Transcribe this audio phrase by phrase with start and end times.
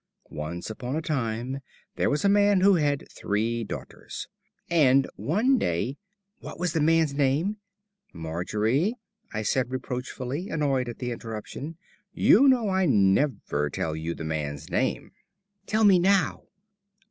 [0.31, 1.59] "Once upon a time
[1.95, 4.27] there was a man who had three daughters.
[4.67, 5.99] And one day"
[6.41, 7.57] "What was the man's name?"
[8.11, 8.95] "Margery,"
[9.31, 11.77] I said reproachfully, annoyed at the interruption,
[12.15, 15.11] "you know I never tell you the man's name."
[15.67, 16.45] "Tell me now."